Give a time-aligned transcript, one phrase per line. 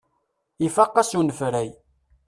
[0.65, 1.69] Ifaq-as unefray.